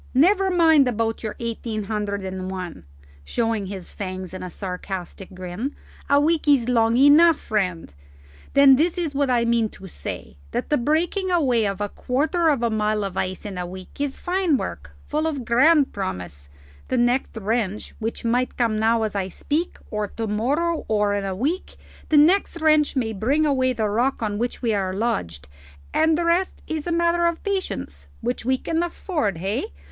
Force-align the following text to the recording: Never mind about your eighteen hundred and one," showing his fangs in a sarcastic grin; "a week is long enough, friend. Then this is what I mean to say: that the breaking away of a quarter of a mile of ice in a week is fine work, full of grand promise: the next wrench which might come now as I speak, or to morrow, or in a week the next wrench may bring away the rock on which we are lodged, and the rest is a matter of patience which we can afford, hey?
Never 0.15 0.49
mind 0.49 0.87
about 0.87 1.21
your 1.21 1.35
eighteen 1.39 1.83
hundred 1.83 2.23
and 2.25 2.49
one," 2.49 2.85
showing 3.23 3.67
his 3.67 3.91
fangs 3.91 4.33
in 4.33 4.41
a 4.41 4.49
sarcastic 4.49 5.31
grin; 5.35 5.75
"a 6.09 6.19
week 6.19 6.47
is 6.47 6.67
long 6.67 6.97
enough, 6.97 7.37
friend. 7.37 7.93
Then 8.55 8.77
this 8.77 8.97
is 8.97 9.13
what 9.13 9.29
I 9.29 9.45
mean 9.45 9.69
to 9.69 9.85
say: 9.85 10.37
that 10.53 10.71
the 10.71 10.77
breaking 10.79 11.29
away 11.29 11.67
of 11.67 11.79
a 11.79 11.87
quarter 11.87 12.47
of 12.49 12.63
a 12.63 12.71
mile 12.71 13.03
of 13.03 13.15
ice 13.15 13.45
in 13.45 13.59
a 13.59 13.67
week 13.67 14.01
is 14.01 14.17
fine 14.17 14.57
work, 14.57 14.95
full 15.07 15.27
of 15.27 15.45
grand 15.45 15.93
promise: 15.93 16.49
the 16.87 16.97
next 16.97 17.37
wrench 17.37 17.93
which 17.99 18.25
might 18.25 18.57
come 18.57 18.79
now 18.79 19.03
as 19.03 19.15
I 19.15 19.27
speak, 19.27 19.77
or 19.91 20.07
to 20.07 20.25
morrow, 20.25 20.83
or 20.87 21.13
in 21.13 21.25
a 21.25 21.35
week 21.35 21.75
the 22.09 22.17
next 22.17 22.59
wrench 22.59 22.95
may 22.95 23.13
bring 23.13 23.45
away 23.45 23.71
the 23.71 23.87
rock 23.87 24.23
on 24.23 24.39
which 24.39 24.63
we 24.63 24.73
are 24.73 24.95
lodged, 24.95 25.47
and 25.93 26.17
the 26.17 26.25
rest 26.25 26.59
is 26.65 26.87
a 26.87 26.91
matter 26.91 27.27
of 27.27 27.43
patience 27.43 28.07
which 28.21 28.43
we 28.43 28.57
can 28.57 28.81
afford, 28.81 29.37
hey? 29.37 29.73